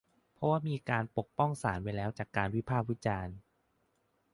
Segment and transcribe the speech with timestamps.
[0.33, 3.33] เพราะว่ามีการปกป้องศาลไว้แล้วจากการวิพากษ์วิจารณ์